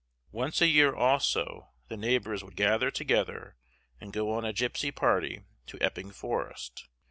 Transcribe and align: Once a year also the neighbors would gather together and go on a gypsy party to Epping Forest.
Once 0.31 0.61
a 0.63 0.67
year 0.67 0.95
also 0.95 1.69
the 1.87 1.95
neighbors 1.95 2.43
would 2.43 2.55
gather 2.55 2.89
together 2.89 3.55
and 3.99 4.11
go 4.13 4.31
on 4.33 4.43
a 4.43 4.51
gypsy 4.51 4.89
party 4.91 5.43
to 5.67 5.79
Epping 5.79 6.09
Forest. 6.09 6.87